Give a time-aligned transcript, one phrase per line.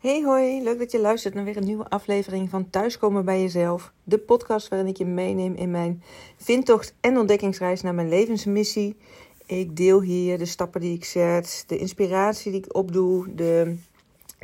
[0.00, 3.92] Hey hoi, leuk dat je luistert naar weer een nieuwe aflevering van Thuiskomen bij Jezelf.
[4.04, 6.02] De podcast waarin ik je meeneem in mijn
[6.36, 8.96] vindtocht en ontdekkingsreis naar mijn levensmissie.
[9.46, 13.76] Ik deel hier de stappen die ik zet, de inspiratie die ik opdoe, de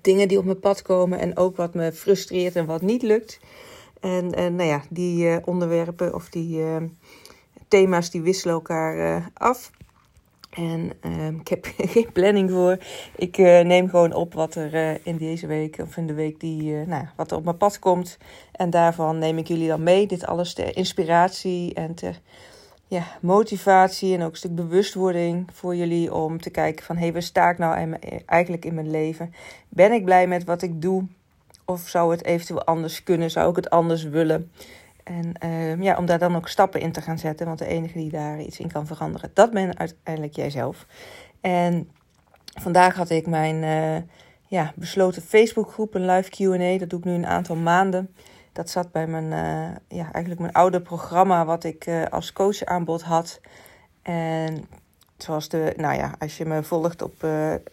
[0.00, 3.40] dingen die op mijn pad komen en ook wat me frustreert en wat niet lukt.
[4.00, 6.76] En, en nou ja, die uh, onderwerpen of die uh,
[7.68, 9.70] thema's die wisselen elkaar uh, af.
[10.50, 12.78] En uh, ik heb geen planning voor.
[13.16, 16.40] Ik uh, neem gewoon op wat er uh, in deze week of in de week
[16.40, 18.18] die, nou, wat op mijn pad komt.
[18.52, 20.06] En daarvan neem ik jullie dan mee.
[20.06, 22.20] Dit alles ter inspiratie en ter
[22.86, 27.12] ja, motivatie en ook een stuk bewustwording voor jullie om te kijken van hé, hey,
[27.12, 27.96] waar sta ik nou
[28.26, 29.34] eigenlijk in mijn leven?
[29.68, 31.06] Ben ik blij met wat ik doe?
[31.64, 33.30] Of zou het eventueel anders kunnen?
[33.30, 34.50] Zou ik het anders willen?
[35.04, 37.46] En uh, ja, om daar dan ook stappen in te gaan zetten.
[37.46, 40.86] Want de enige die daar iets in kan veranderen, dat ben uiteindelijk jijzelf.
[41.40, 41.90] En
[42.60, 44.02] vandaag had ik mijn uh,
[44.46, 46.78] ja, besloten Facebookgroep, een live QA.
[46.78, 48.14] Dat doe ik nu een aantal maanden.
[48.52, 53.02] Dat zat bij mijn, uh, ja, eigenlijk mijn oude programma, wat ik als coach aanbod
[53.02, 53.40] had.
[54.02, 54.64] En
[55.16, 57.26] zoals de, nou ja, als je me volgt op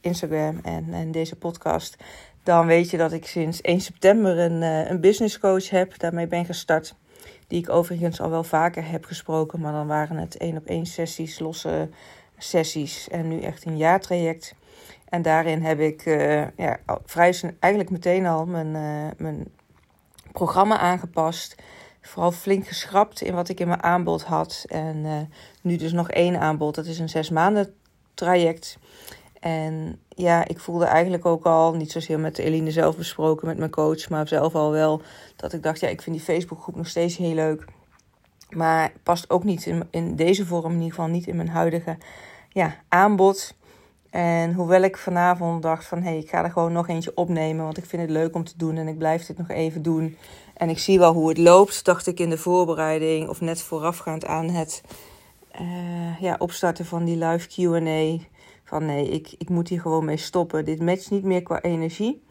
[0.00, 1.96] Instagram en, en deze podcast,
[2.42, 5.98] dan weet je dat ik sinds 1 september een, een business coach heb.
[5.98, 6.94] Daarmee ben gestart.
[7.50, 9.60] Die ik overigens al wel vaker heb gesproken.
[9.60, 11.88] Maar dan waren het één op één sessies, losse
[12.38, 13.08] sessies.
[13.08, 14.54] En nu echt een jaartraject.
[15.08, 19.48] En daarin heb ik uh, ja, vrij eigenlijk meteen al mijn, uh, mijn
[20.32, 21.54] programma aangepast.
[22.00, 24.64] Vooral flink geschrapt in wat ik in mijn aanbod had.
[24.68, 25.16] En uh,
[25.62, 26.74] nu dus nog één aanbod.
[26.74, 27.74] Dat is een zes maanden
[28.14, 28.78] traject.
[29.40, 33.70] En ja, ik voelde eigenlijk ook al, niet zozeer met Eline zelf besproken, met mijn
[33.70, 35.02] coach, maar zelf al wel,
[35.36, 37.64] dat ik dacht, ja, ik vind die Facebookgroep nog steeds heel leuk.
[38.50, 41.96] Maar past ook niet in, in deze vorm, in ieder geval niet in mijn huidige
[42.48, 43.54] ja, aanbod.
[44.10, 47.64] En hoewel ik vanavond dacht van, hé, hey, ik ga er gewoon nog eentje opnemen,
[47.64, 50.16] want ik vind het leuk om te doen en ik blijf dit nog even doen.
[50.54, 54.26] En ik zie wel hoe het loopt, dacht ik in de voorbereiding of net voorafgaand
[54.26, 54.82] aan het
[55.60, 58.18] uh, ja, opstarten van die live Q&A
[58.70, 60.64] van nee, ik, ik moet hier gewoon mee stoppen.
[60.64, 62.22] Dit matcht niet meer qua energie.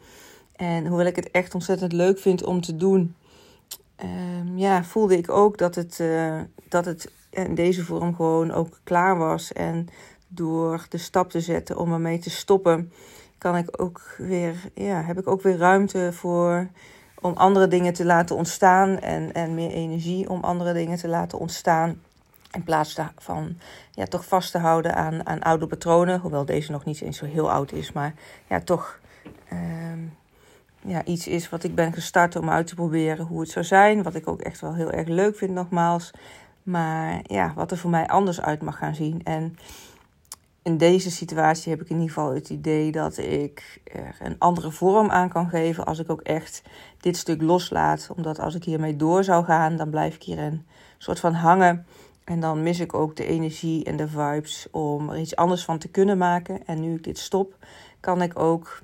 [0.56, 3.14] En hoewel ik het echt ontzettend leuk vind om te doen,
[4.02, 8.80] um, ja, voelde ik ook dat het, uh, dat het in deze vorm gewoon ook
[8.84, 9.52] klaar was.
[9.52, 9.88] En
[10.28, 12.92] door de stap te zetten om ermee te stoppen,
[13.38, 16.70] kan ik ook weer, ja, heb ik ook weer ruimte voor
[17.20, 21.38] om andere dingen te laten ontstaan en, en meer energie om andere dingen te laten
[21.38, 22.02] ontstaan.
[22.52, 23.58] In plaats van
[23.90, 26.20] ja, toch vast te houden aan, aan oude patronen.
[26.20, 27.92] Hoewel deze nog niet eens zo heel oud is.
[27.92, 28.14] Maar
[28.48, 28.98] ja, toch
[29.52, 30.16] um,
[30.80, 34.02] ja, iets is wat ik ben gestart om uit te proberen hoe het zou zijn.
[34.02, 36.10] Wat ik ook echt wel heel erg leuk vind nogmaals.
[36.62, 39.20] Maar ja, wat er voor mij anders uit mag gaan zien.
[39.24, 39.56] En
[40.62, 44.70] in deze situatie heb ik in ieder geval het idee dat ik er een andere
[44.70, 45.84] vorm aan kan geven.
[45.84, 46.62] Als ik ook echt
[47.00, 48.10] dit stuk loslaat.
[48.16, 50.66] Omdat als ik hiermee door zou gaan, dan blijf ik hier een
[50.98, 51.86] soort van hangen.
[52.30, 55.78] En dan mis ik ook de energie en de vibes om er iets anders van
[55.78, 56.66] te kunnen maken.
[56.66, 57.56] En nu ik dit stop,
[58.00, 58.82] kan ik ook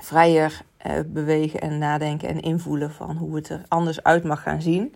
[0.00, 4.62] vrijer eh, bewegen en nadenken en invoelen van hoe het er anders uit mag gaan
[4.62, 4.94] zien.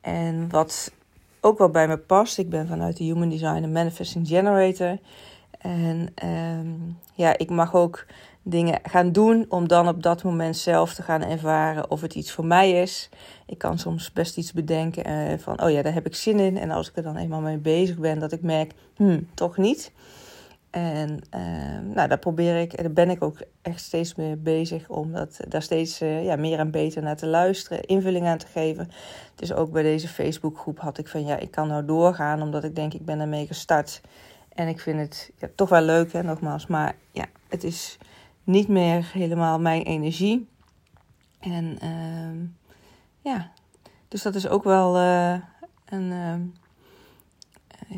[0.00, 0.92] En wat
[1.40, 4.98] ook wel bij me past, ik ben vanuit de Human Design een Manifesting Generator.
[5.62, 8.06] En um, ja, ik mag ook
[8.42, 12.32] dingen gaan doen om dan op dat moment zelf te gaan ervaren of het iets
[12.32, 13.08] voor mij is.
[13.46, 16.58] Ik kan soms best iets bedenken uh, van, oh ja, daar heb ik zin in.
[16.58, 19.92] En als ik er dan eenmaal mee bezig ben, dat ik merk, hmm, toch niet.
[20.70, 24.88] En uh, nou, daar probeer ik, en daar ben ik ook echt steeds mee bezig
[24.88, 28.46] om dat, daar steeds uh, ja, meer en beter naar te luisteren, invulling aan te
[28.46, 28.90] geven.
[29.34, 32.74] Dus ook bij deze Facebookgroep had ik van, ja, ik kan nou doorgaan, omdat ik
[32.74, 34.00] denk, ik ben ermee gestart.
[34.54, 36.66] En ik vind het ja, toch wel leuk, hè, nogmaals.
[36.66, 37.98] Maar ja, het is
[38.44, 40.48] niet meer helemaal mijn energie.
[41.40, 42.48] En uh,
[43.20, 43.52] ja,
[44.08, 45.32] dus dat is ook wel uh,
[45.84, 46.34] een, uh,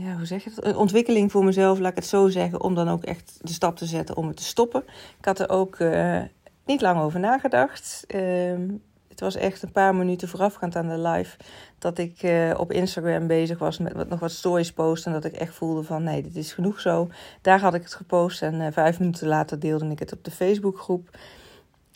[0.05, 0.65] ja, hoe zeg je dat?
[0.65, 3.77] Een ontwikkeling voor mezelf, laat ik het zo zeggen, om dan ook echt de stap
[3.77, 4.85] te zetten om het te stoppen.
[5.19, 6.23] Ik had er ook uh,
[6.65, 8.05] niet lang over nagedacht.
[9.15, 11.37] Het was echt een paar minuten voorafgaand aan de live
[11.79, 15.13] dat ik uh, op Instagram bezig was met wat, nog wat stories posten.
[15.13, 17.09] En dat ik echt voelde van nee, dit is genoeg zo.
[17.41, 20.31] Daar had ik het gepost en uh, vijf minuten later deelde ik het op de
[20.31, 21.19] Facebookgroep.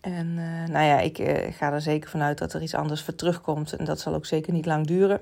[0.00, 1.16] En uh, nou ja, ik
[1.54, 3.72] ga er zeker vanuit dat er iets anders voor terugkomt.
[3.72, 5.20] En dat zal ook zeker niet lang duren.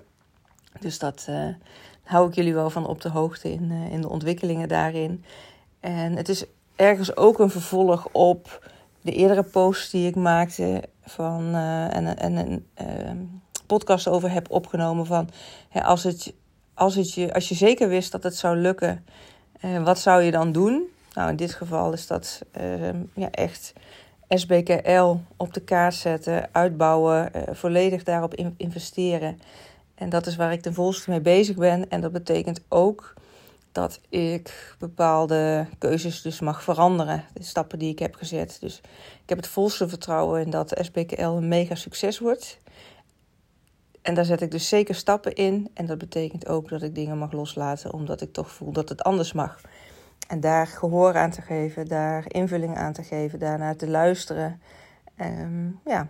[0.80, 1.28] Dus dat
[2.02, 5.24] hou ik jullie wel van op de hoogte in, in de ontwikkelingen daarin.
[5.80, 6.44] En het is
[6.74, 8.60] ergens ook een vervolg op
[9.06, 13.10] de eerdere posts die ik maakte van, uh, en, en een uh,
[13.66, 15.28] podcast over heb opgenomen van
[15.68, 16.32] hè, als, het,
[16.74, 19.04] als, het je, als je zeker wist dat het zou lukken,
[19.64, 20.82] uh, wat zou je dan doen?
[21.12, 23.72] Nou, in dit geval is dat ehm, ja, echt
[24.28, 29.40] SBKL op de kaart zetten, uitbouwen, uh, volledig daarop investeren.
[29.94, 31.90] En dat is waar ik ten volste mee bezig ben.
[31.90, 33.14] En dat betekent ook
[33.76, 37.24] dat ik bepaalde keuzes dus mag veranderen.
[37.32, 38.56] De stappen die ik heb gezet.
[38.60, 38.80] Dus
[39.22, 42.58] ik heb het volste vertrouwen in dat SBKL een mega succes wordt.
[44.02, 45.70] En daar zet ik dus zeker stappen in.
[45.74, 49.02] En dat betekent ook dat ik dingen mag loslaten, omdat ik toch voel dat het
[49.02, 49.60] anders mag.
[50.28, 54.60] En daar gehoor aan te geven, daar invulling aan te geven, daarnaar te luisteren.
[55.20, 56.08] Um, ja,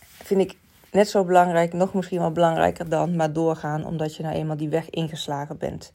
[0.00, 0.56] vind ik
[0.90, 4.68] net zo belangrijk, nog misschien wel belangrijker dan, maar doorgaan, omdat je nou eenmaal die
[4.68, 5.92] weg ingeslagen bent.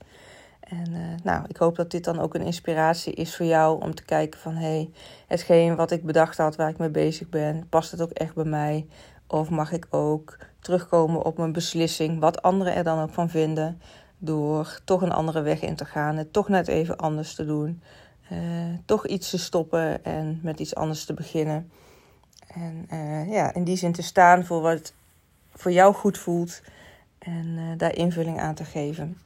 [0.69, 3.95] En uh, nou, ik hoop dat dit dan ook een inspiratie is voor jou om
[3.95, 4.89] te kijken van hé, hey,
[5.27, 8.43] hetgeen wat ik bedacht had, waar ik mee bezig ben, past het ook echt bij
[8.45, 8.87] mij?
[9.27, 13.81] Of mag ik ook terugkomen op mijn beslissing, wat anderen er dan ook van vinden,
[14.17, 17.81] door toch een andere weg in te gaan, het toch net even anders te doen,
[18.31, 18.37] uh,
[18.85, 21.71] toch iets te stoppen en met iets anders te beginnen.
[22.47, 24.93] En uh, ja, in die zin te staan voor wat
[25.53, 26.61] voor jou goed voelt
[27.19, 29.17] en daar invulling aan te geven.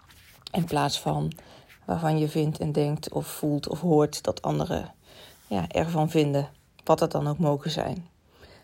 [0.51, 1.31] In plaats van
[1.86, 4.94] waarvan je vindt en denkt of voelt of hoort dat anderen
[5.48, 6.50] ja, ervan vinden,
[6.83, 8.09] wat het dan ook mogen zijn.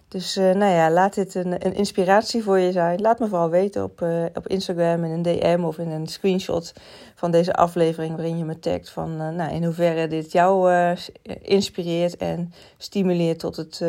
[0.08, 3.02] Dus uh, nou ja, laat dit een, een, inspiratie voor je zijn.
[3.02, 6.74] Laat me vooral weten op, uh, op Instagram in een DM of in een screenshot
[7.16, 10.72] van deze aflevering waarin je me tagt van uh, nou, in hoeverre dit jou
[11.42, 13.82] inspireert en stimuleert tot het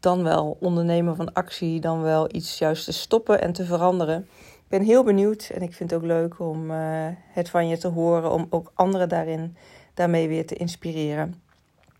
[0.00, 4.28] dan wel ondernemen van actie, dan wel iets juist te stoppen en te veranderen
[4.72, 7.88] ben heel benieuwd en ik vind het ook leuk om uh, het van je te
[7.88, 9.56] horen, om ook anderen daarin,
[9.94, 11.34] daarmee weer te inspireren.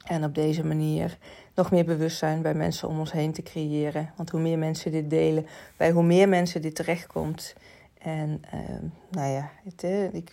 [0.05, 1.19] En op deze manier
[1.55, 4.13] nog meer bewustzijn bij mensen om ons heen te creëren.
[4.17, 5.47] Want hoe meer mensen dit delen,
[5.77, 7.55] bij hoe meer mensen dit terechtkomt.
[7.99, 8.61] En uh,
[9.11, 10.33] nou ja, het, uh, ik, ik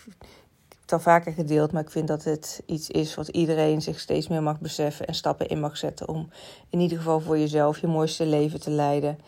[0.69, 3.99] heb het al vaker gedeeld, maar ik vind dat het iets is wat iedereen zich
[3.99, 6.29] steeds meer mag beseffen en stappen in mag zetten om
[6.69, 9.19] in ieder geval voor jezelf je mooiste leven te leiden.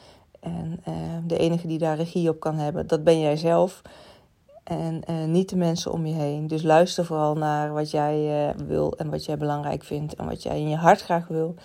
[0.42, 0.96] En uh,
[1.26, 3.82] de enige die daar regie op kan hebben, dat ben jij zelf.
[4.64, 6.48] En uh, niet de mensen om je heen.
[6.48, 10.44] Dus luister vooral naar wat jij uh, wil en wat jij belangrijk vindt en wat
[10.44, 11.56] jij in je hart graag wil.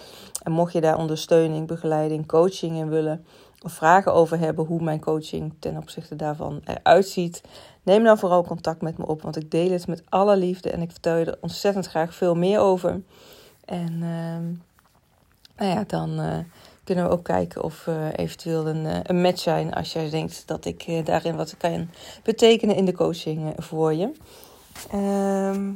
[0.42, 3.24] En mocht je daar ondersteuning, begeleiding, coaching in willen
[3.62, 7.42] of vragen over hebben hoe mijn coaching ten opzichte daarvan eruit ziet,
[7.82, 10.82] neem dan vooral contact met me op, want ik deel het met alle liefde en
[10.82, 13.02] ik vertel je er ontzettend graag veel meer over.
[13.64, 14.44] En ehm,
[15.56, 16.20] nou ja, dan
[16.86, 17.86] kunnen we ook kijken of
[18.16, 21.88] eventueel een, eh, een match zijn als jij denkt dat ik eh, daarin wat kan
[22.22, 24.12] betekenen in de coaching eh, voor je.
[24.90, 25.70] Ehm,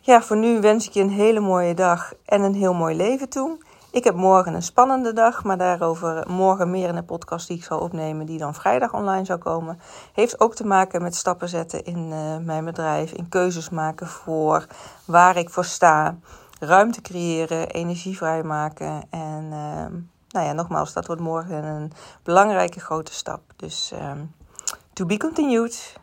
[0.00, 3.28] ja, voor nu wens ik je een hele mooie dag en een heel mooi leven
[3.28, 3.58] toe.
[3.90, 7.64] Ik heb morgen een spannende dag, maar daarover morgen meer in een podcast die ik
[7.64, 9.80] zal opnemen, die dan vrijdag online zou komen.
[10.12, 12.08] Heeft ook te maken met stappen zetten in
[12.44, 14.66] mijn bedrijf, in keuzes maken voor
[15.04, 16.16] waar ik voor sta
[16.60, 19.02] ruimte creëren, energie vrijmaken.
[19.10, 19.86] En uh,
[20.28, 21.92] nou ja, nogmaals, dat wordt morgen een
[22.22, 23.40] belangrijke grote stap.
[23.56, 24.34] Dus um,
[24.92, 26.02] to be continued.